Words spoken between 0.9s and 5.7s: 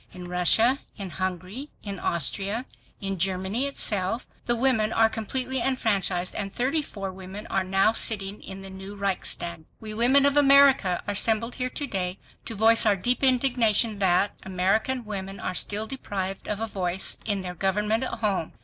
in Hungary, in Austria, in Germany itself, the women are completely